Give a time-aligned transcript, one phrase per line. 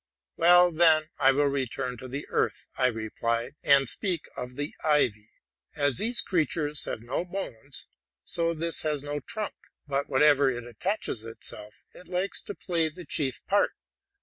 [0.23, 4.73] '* Well, then, I will return to the earth,'' I replied,'' and speak of the
[4.83, 5.29] ivy.
[5.75, 7.87] As these creatures have no bones,
[8.23, 9.53] so this has no trunk;
[9.85, 13.73] but, wherever it attaches itself, it likes to play the chief part.